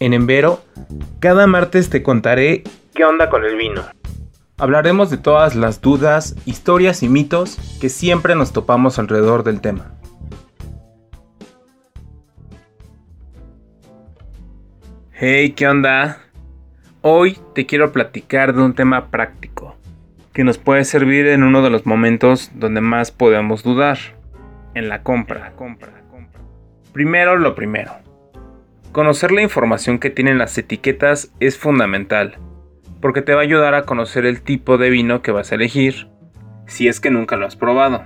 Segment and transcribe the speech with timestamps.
[0.00, 0.62] En Envero,
[1.18, 3.82] cada martes te contaré qué onda con el vino.
[4.58, 9.94] Hablaremos de todas las dudas, historias y mitos que siempre nos topamos alrededor del tema.
[15.12, 16.18] Hey, ¿qué onda?
[17.00, 19.76] Hoy te quiero platicar de un tema práctico
[20.32, 23.98] que nos puede servir en uno de los momentos donde más podemos dudar,
[24.74, 25.52] en la compra.
[25.56, 26.40] compra, compra.
[26.92, 27.92] Primero lo primero.
[28.92, 32.38] Conocer la información que tienen las etiquetas es fundamental,
[33.00, 36.08] porque te va a ayudar a conocer el tipo de vino que vas a elegir,
[36.66, 38.02] si es que nunca lo has probado.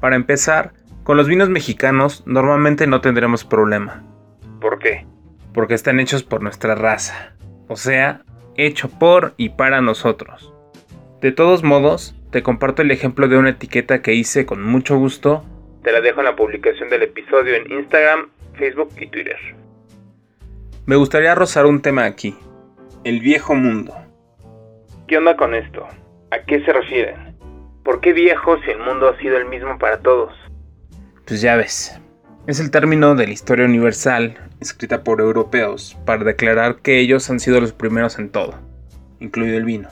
[0.00, 0.72] Para empezar,
[1.04, 4.04] con los vinos mexicanos normalmente no tendremos problema.
[4.60, 5.06] ¿Por qué?
[5.58, 7.32] porque están hechos por nuestra raza,
[7.66, 8.22] o sea,
[8.56, 10.54] hecho por y para nosotros.
[11.20, 15.44] De todos modos, te comparto el ejemplo de una etiqueta que hice con mucho gusto.
[15.82, 19.36] Te la dejo en la publicación del episodio en Instagram, Facebook y Twitter.
[20.86, 22.36] Me gustaría rozar un tema aquí,
[23.02, 23.92] el viejo mundo.
[25.08, 25.88] ¿Qué onda con esto?
[26.30, 27.36] ¿A qué se refieren?
[27.82, 30.32] ¿Por qué viejo si el mundo ha sido el mismo para todos?
[31.26, 32.00] Pues ya ves,
[32.46, 37.40] es el término de la historia universal escrita por europeos para declarar que ellos han
[37.40, 38.54] sido los primeros en todo,
[39.18, 39.88] incluido el vino.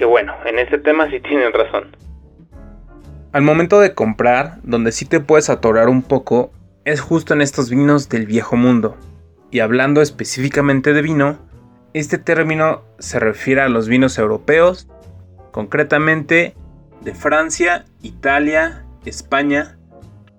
[0.00, 1.94] Que bueno, en ese tema sí tienen razón.
[3.32, 6.52] Al momento de comprar, donde sí te puedes atorar un poco,
[6.86, 8.96] es justo en estos vinos del viejo mundo.
[9.50, 11.36] Y hablando específicamente de vino,
[11.92, 14.88] este término se refiere a los vinos europeos,
[15.50, 16.54] concretamente
[17.02, 19.76] de Francia, Italia, España.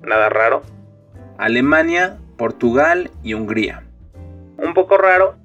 [0.02, 0.64] Nada raro
[1.38, 3.84] Alemania, Portugal y Hungría.
[4.58, 5.36] Un poco raro.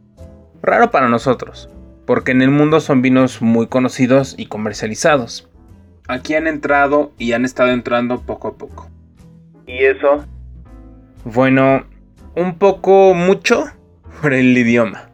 [0.63, 1.69] Raro para nosotros,
[2.07, 5.51] porque en el mundo son vinos muy conocidos y comercializados.
[6.09, 8.89] Aquí han entrado y han estado entrando poco a poco.
[9.67, 10.25] ¿Y eso?
[11.25, 11.85] Bueno,
[12.35, 13.65] un poco mucho
[14.23, 15.11] por el idioma.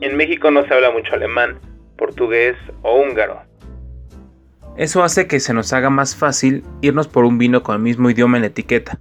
[0.00, 1.58] En México no se habla mucho alemán,
[1.96, 3.42] portugués o húngaro.
[4.76, 8.08] Eso hace que se nos haga más fácil irnos por un vino con el mismo
[8.08, 9.00] idioma en la etiqueta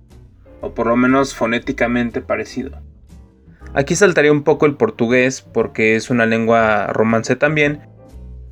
[0.62, 2.80] o por lo menos fonéticamente parecido.
[3.74, 7.82] Aquí saltaría un poco el portugués porque es una lengua romance también,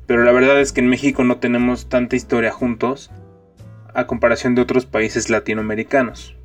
[0.06, 3.10] pero la verdad es que en México no tenemos tanta historia juntos
[3.94, 6.36] a comparación de otros países latinoamericanos.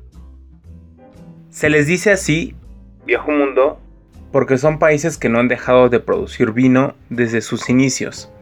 [1.50, 2.56] Se les dice así,
[3.06, 3.78] viejo mundo,
[4.32, 8.32] porque son países que no han dejado de producir vino desde sus inicios.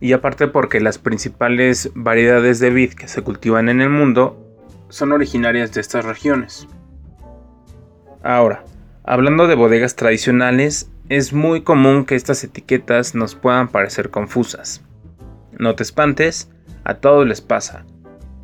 [0.00, 4.40] Y aparte porque las principales variedades de vid que se cultivan en el mundo
[4.88, 6.68] son originarias de estas regiones.
[8.22, 8.62] Ahora,
[9.06, 14.82] hablando de bodegas tradicionales, es muy común que estas etiquetas nos puedan parecer confusas.
[15.58, 16.50] No te espantes,
[16.84, 17.86] a todos les pasa.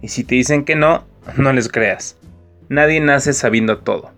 [0.01, 1.05] Y si te dicen que no,
[1.37, 2.17] no les creas.
[2.69, 4.13] Nadie nace sabiendo todo.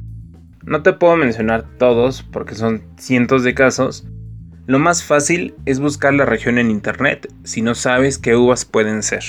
[0.64, 4.08] No te puedo mencionar todos porque son cientos de casos.
[4.66, 9.04] Lo más fácil es buscar la región en internet si no sabes qué uvas pueden
[9.04, 9.24] ser.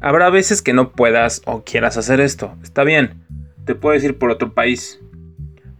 [0.00, 3.24] Habrá veces que no puedas o quieras hacer esto, está bien,
[3.64, 5.00] te puedes ir por otro país.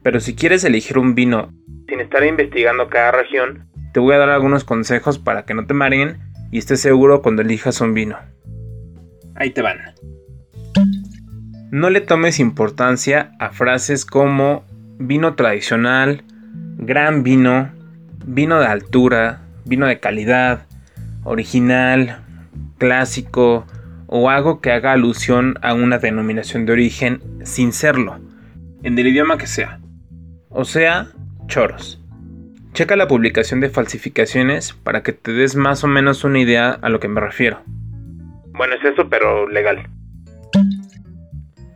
[0.02, 1.52] Pero si quieres elegir un vino
[1.88, 5.74] sin estar investigando cada región, te voy a dar algunos consejos para que no te
[5.74, 6.18] mareen
[6.54, 8.16] y estés seguro cuando elijas un vino.
[9.34, 9.76] Ahí te van.
[11.72, 14.64] No le tomes importancia a frases como
[15.00, 16.22] vino tradicional,
[16.76, 17.72] gran vino,
[18.24, 20.66] vino de altura, vino de calidad,
[21.24, 22.20] original,
[22.78, 23.66] clásico
[24.06, 28.20] o algo que haga alusión a una denominación de origen sin serlo,
[28.84, 29.80] en el idioma que sea.
[30.50, 31.08] O sea,
[31.48, 32.00] choros.
[32.74, 36.88] Checa la publicación de falsificaciones para que te des más o menos una idea a
[36.88, 37.62] lo que me refiero.
[38.48, 39.88] Bueno, es eso, pero legal.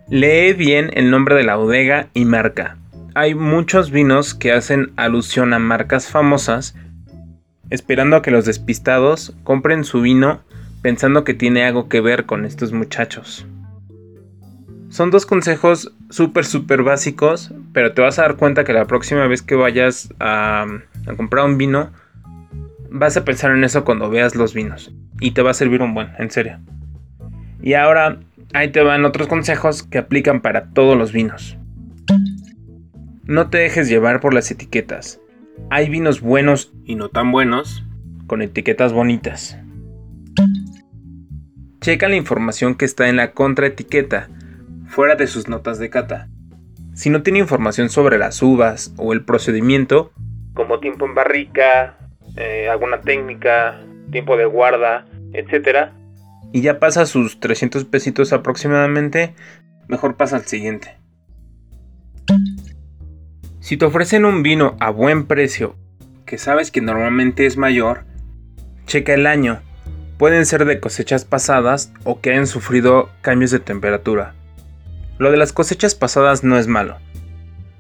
[0.09, 2.79] Lee bien el nombre de la bodega y marca.
[3.15, 6.75] Hay muchos vinos que hacen alusión a marcas famosas,
[7.71, 10.41] esperando a que los despistados compren su vino
[10.83, 13.47] pensando que tiene algo que ver con estos muchachos.
[14.89, 19.27] Son dos consejos súper, súper básicos, pero te vas a dar cuenta que la próxima
[19.27, 20.67] vez que vayas a,
[21.17, 21.91] comprar un vino,
[22.91, 24.93] vas a pensar en eso cuando veas los vinos.
[25.21, 26.59] Y te va a servir un buen, en serio.
[27.61, 28.21] Y ahora,
[28.55, 31.57] ahí te van otros consejos que aplican para todos los vinos.
[33.25, 35.21] No te dejes llevar por las etiquetas.
[35.71, 37.85] Hay vinos buenos y no tan buenos,
[38.27, 39.59] con etiquetas bonitas.
[41.81, 44.29] Checa la información que está en la contraetiqueta,
[44.99, 46.27] fuera de sus notas de cata.
[46.93, 50.11] Si no tiene información sobre las uvas o el procedimiento,
[50.55, 51.97] como tiempo en barrica,
[52.37, 53.81] eh, alguna técnica,
[54.11, 55.05] tiempo de guarda,
[55.35, 55.93] etc.
[56.53, 59.37] Y ya pasa sus 300 pesitos aproximadamente,
[59.87, 60.97] mejor pasa al siguiente.
[63.61, 65.77] Si te ofrecen un vino a buen precio,
[66.27, 68.03] que sabes que normalmente es mayor,
[68.87, 69.61] checa el año.
[70.19, 74.35] Pueden ser de cosechas pasadas o que hayan sufrido cambios de temperatura.
[75.19, 76.97] Lo de las cosechas pasadas no es malo.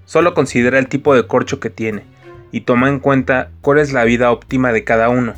[0.04, 2.02] Solo considera el tipo de corcho que tiene
[2.50, 5.34] y toma en cuenta cuál es la vida óptima de cada uno.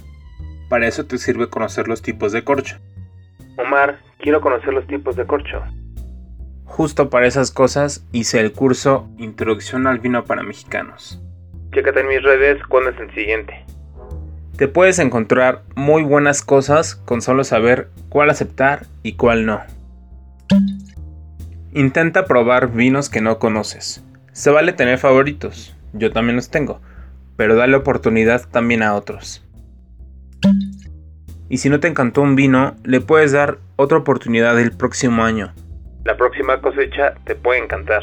[0.71, 2.79] Para eso te sirve conocer los tipos de corcho.
[3.59, 5.63] Omar, quiero conocer los tipos de corcho.
[6.65, 11.21] Justo para esas cosas hice el curso Introducción al vino para mexicanos.
[11.75, 13.67] Chécate en mis redes cuándo es el siguiente.
[14.57, 19.61] Te puedes encontrar muy buenas cosas con solo saber cuál aceptar y cuál no.
[21.73, 24.05] Intenta probar vinos que no conoces.
[24.33, 26.81] Se vale tener favoritos, yo también los tengo,
[27.37, 29.45] pero dale oportunidad también a otros.
[31.49, 35.53] Y si no te encantó un vino, le puedes dar otra oportunidad el próximo año.
[36.05, 38.03] La próxima cosecha te puede encantar.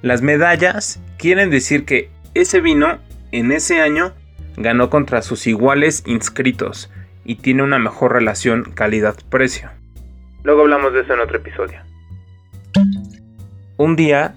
[0.00, 2.98] Las medallas quieren decir que ese vino
[3.30, 4.14] en ese año
[4.56, 6.90] ganó contra sus iguales inscritos
[7.24, 9.70] y tiene una mejor relación calidad-precio.
[10.44, 11.80] Luego hablamos de eso en otro episodio.
[13.76, 14.34] Un día,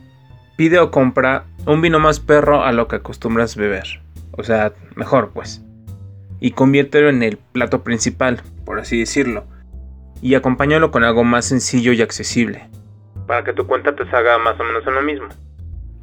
[0.56, 4.02] pide o compra un vino más perro a lo que acostumbras beber.
[4.31, 5.63] O sea, mejor pues.
[6.40, 9.46] Y conviértelo en el plato principal, por así decirlo.
[10.22, 12.69] Y acompáñalo con algo más sencillo y accesible.
[13.25, 15.28] Para que tu cuenta te salga más o menos en lo mismo.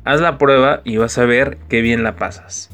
[0.04, 2.70] Haz la prueba y vas a ver qué bien la pasas.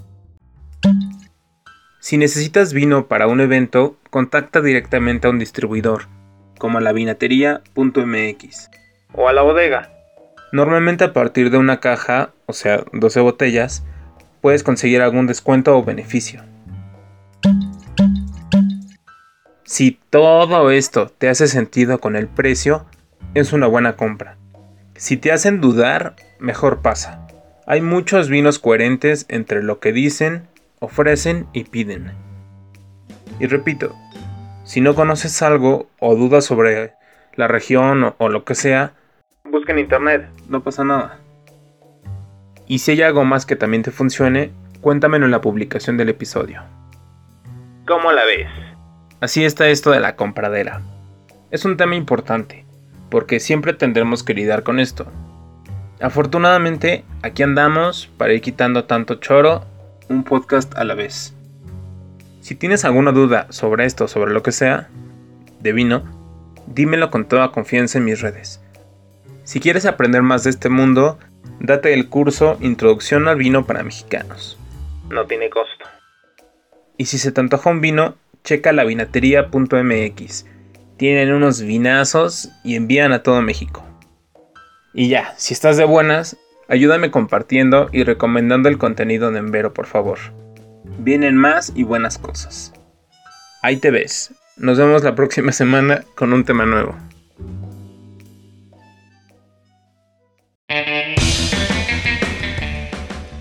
[2.01, 6.07] Si necesitas vino para un evento, contacta directamente a un distribuidor
[6.59, 8.71] como a la vinatería.mx.
[9.15, 9.91] O a la bodega.
[10.53, 13.85] Normalmente a partir de una caja, o sea, 12 botellas,
[14.41, 16.43] puedes conseguir algún descuento o beneficio.
[19.65, 22.87] Si todo esto te hace sentido con el precio,
[23.35, 24.37] es una buena compra.
[24.97, 27.27] Si te hacen dudar, mejor pasa.
[27.67, 30.49] Hay muchos vinos coherentes entre lo que dicen,
[30.81, 32.13] ofrecen y piden.
[33.39, 33.95] Y repito,
[34.69, 36.93] si no conoces algo o dudas sobre
[37.37, 38.93] la región o, lo que sea,
[39.51, 40.29] busca en internet.
[40.47, 41.21] No pasa nada.
[42.67, 46.61] Y si hay algo más que también te funcione, cuéntamelo en la publicación del episodio.
[47.87, 48.47] ¿Cómo la ves?
[49.23, 50.83] Así está esto de la compradera.
[51.51, 52.67] Es un tema importante,
[53.09, 55.07] porque siempre tendremos que lidiar con esto.
[55.99, 59.65] Afortunadamente, aquí andamos para ir quitando tanto choro,
[60.11, 61.38] un podcast a la vez.
[62.41, 64.89] Si tienes alguna duda sobre esto, sobre lo que sea,
[65.61, 66.05] de vino,
[66.67, 68.63] dímelo con toda confianza en mis redes.
[69.45, 71.19] Si quieres aprender más de este mundo,
[71.61, 74.59] date el curso Introducción al vino para mexicanos.
[75.11, 75.85] No tiene costo.
[76.97, 80.47] Y si se te antoja un vino, checa la vinatería.mx.
[80.97, 83.85] Tienen unos vinazos y envían a todo México.
[84.95, 86.37] Y ya, si estás de buenas,
[86.69, 90.19] ayúdame compartiendo y recomendando el contenido de Envero, por favor
[90.99, 92.73] vienen más y buenas cosas.
[93.63, 94.33] Ahí te ves.
[94.57, 96.97] Nos vemos la próxima semana con un tema nuevo.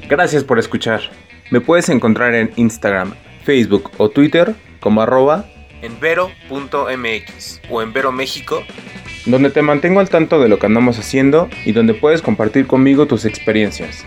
[0.09, 1.01] Gracias por escuchar.
[1.51, 3.13] Me puedes encontrar en Instagram,
[3.43, 5.45] Facebook o Twitter como arroba
[5.81, 8.63] envero.mx o envero México,
[9.25, 13.05] donde te mantengo al tanto de lo que andamos haciendo y donde puedes compartir conmigo
[13.05, 14.05] tus experiencias.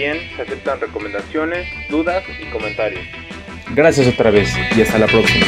[0.00, 3.02] Se aceptan recomendaciones, dudas y comentarios.
[3.74, 5.44] Gracias otra vez y hasta la próxima.